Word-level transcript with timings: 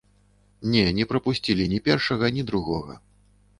Не, 0.75 0.81
не 1.01 1.05
прапусцілі 1.11 1.69
ні 1.75 1.79
першага, 1.91 2.33
ні 2.39 2.49
другога. 2.51 3.01